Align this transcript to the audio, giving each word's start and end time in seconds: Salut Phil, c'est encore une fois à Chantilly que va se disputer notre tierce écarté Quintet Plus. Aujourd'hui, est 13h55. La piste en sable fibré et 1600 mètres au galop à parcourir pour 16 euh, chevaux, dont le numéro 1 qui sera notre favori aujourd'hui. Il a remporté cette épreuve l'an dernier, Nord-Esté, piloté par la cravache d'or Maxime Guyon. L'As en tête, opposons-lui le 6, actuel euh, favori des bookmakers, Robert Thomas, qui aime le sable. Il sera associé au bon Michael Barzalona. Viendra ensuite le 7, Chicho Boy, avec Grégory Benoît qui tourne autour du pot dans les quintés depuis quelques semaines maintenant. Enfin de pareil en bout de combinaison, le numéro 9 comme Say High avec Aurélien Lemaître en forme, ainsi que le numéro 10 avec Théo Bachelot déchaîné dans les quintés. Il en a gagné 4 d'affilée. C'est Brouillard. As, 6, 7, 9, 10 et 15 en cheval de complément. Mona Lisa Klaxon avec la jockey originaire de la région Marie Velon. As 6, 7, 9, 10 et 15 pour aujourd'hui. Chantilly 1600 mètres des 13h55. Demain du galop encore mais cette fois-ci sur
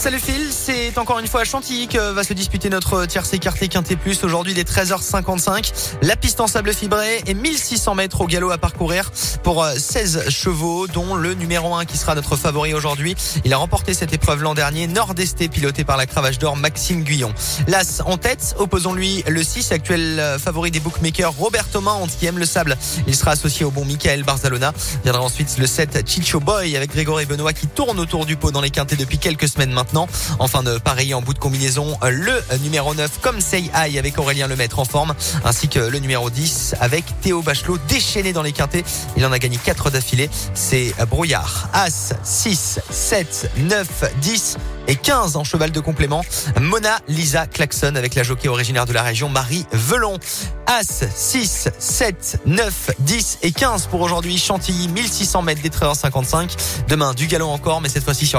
Salut 0.00 0.18
Phil, 0.18 0.48
c'est 0.50 0.96
encore 0.96 1.18
une 1.18 1.26
fois 1.26 1.42
à 1.42 1.44
Chantilly 1.44 1.86
que 1.86 2.12
va 2.12 2.24
se 2.24 2.32
disputer 2.32 2.70
notre 2.70 3.04
tierce 3.04 3.34
écarté 3.34 3.68
Quintet 3.68 3.96
Plus. 3.96 4.24
Aujourd'hui, 4.24 4.58
est 4.58 4.66
13h55. 4.66 5.98
La 6.00 6.16
piste 6.16 6.40
en 6.40 6.46
sable 6.46 6.72
fibré 6.72 7.20
et 7.26 7.34
1600 7.34 7.96
mètres 7.96 8.22
au 8.22 8.26
galop 8.26 8.50
à 8.50 8.56
parcourir 8.56 9.12
pour 9.42 9.62
16 9.62 10.16
euh, 10.16 10.30
chevaux, 10.30 10.86
dont 10.86 11.16
le 11.16 11.34
numéro 11.34 11.74
1 11.74 11.84
qui 11.84 11.98
sera 11.98 12.14
notre 12.14 12.36
favori 12.36 12.72
aujourd'hui. 12.72 13.14
Il 13.44 13.52
a 13.52 13.58
remporté 13.58 13.92
cette 13.92 14.14
épreuve 14.14 14.42
l'an 14.42 14.54
dernier, 14.54 14.86
Nord-Esté, 14.86 15.48
piloté 15.50 15.84
par 15.84 15.98
la 15.98 16.06
cravache 16.06 16.38
d'or 16.38 16.56
Maxime 16.56 17.02
Guyon. 17.02 17.34
L'As 17.68 18.00
en 18.06 18.16
tête, 18.16 18.54
opposons-lui 18.58 19.22
le 19.28 19.42
6, 19.42 19.70
actuel 19.70 20.18
euh, 20.18 20.38
favori 20.38 20.70
des 20.70 20.80
bookmakers, 20.80 21.34
Robert 21.34 21.68
Thomas, 21.68 21.98
qui 22.18 22.24
aime 22.24 22.38
le 22.38 22.46
sable. 22.46 22.78
Il 23.06 23.14
sera 23.14 23.32
associé 23.32 23.66
au 23.66 23.70
bon 23.70 23.84
Michael 23.84 24.22
Barzalona. 24.22 24.72
Viendra 25.04 25.22
ensuite 25.22 25.58
le 25.58 25.66
7, 25.66 26.08
Chicho 26.08 26.40
Boy, 26.40 26.74
avec 26.74 26.90
Grégory 26.90 27.26
Benoît 27.26 27.52
qui 27.52 27.66
tourne 27.66 28.00
autour 28.00 28.24
du 28.24 28.38
pot 28.38 28.50
dans 28.50 28.62
les 28.62 28.70
quintés 28.70 28.96
depuis 28.96 29.18
quelques 29.18 29.46
semaines 29.46 29.72
maintenant. 29.72 29.89
Enfin 30.38 30.62
de 30.62 30.78
pareil 30.78 31.14
en 31.14 31.22
bout 31.22 31.34
de 31.34 31.38
combinaison, 31.38 31.98
le 32.02 32.42
numéro 32.62 32.94
9 32.94 33.20
comme 33.20 33.40
Say 33.40 33.70
High 33.74 33.98
avec 33.98 34.18
Aurélien 34.18 34.46
Lemaître 34.46 34.78
en 34.78 34.84
forme, 34.84 35.14
ainsi 35.44 35.68
que 35.68 35.80
le 35.80 35.98
numéro 35.98 36.30
10 36.30 36.76
avec 36.80 37.04
Théo 37.20 37.42
Bachelot 37.42 37.78
déchaîné 37.88 38.32
dans 38.32 38.42
les 38.42 38.52
quintés. 38.52 38.84
Il 39.16 39.26
en 39.26 39.32
a 39.32 39.38
gagné 39.38 39.58
4 39.58 39.90
d'affilée. 39.90 40.30
C'est 40.54 40.94
Brouillard. 41.08 41.68
As, 41.72 42.12
6, 42.22 42.80
7, 42.88 43.50
9, 43.56 43.86
10 44.20 44.56
et 44.86 44.96
15 44.96 45.36
en 45.36 45.44
cheval 45.44 45.72
de 45.72 45.80
complément. 45.80 46.24
Mona 46.60 47.00
Lisa 47.08 47.46
Klaxon 47.46 47.96
avec 47.96 48.14
la 48.14 48.22
jockey 48.22 48.48
originaire 48.48 48.86
de 48.86 48.92
la 48.92 49.02
région 49.02 49.28
Marie 49.28 49.66
Velon. 49.72 50.18
As 50.66 51.04
6, 51.14 51.68
7, 51.78 52.42
9, 52.46 52.90
10 53.00 53.38
et 53.42 53.50
15 53.52 53.86
pour 53.86 54.00
aujourd'hui. 54.00 54.38
Chantilly 54.38 54.88
1600 54.88 55.42
mètres 55.42 55.62
des 55.62 55.70
13h55. 55.70 56.50
Demain 56.88 57.14
du 57.14 57.26
galop 57.26 57.48
encore 57.48 57.80
mais 57.80 57.88
cette 57.88 58.04
fois-ci 58.04 58.26
sur 58.26 58.38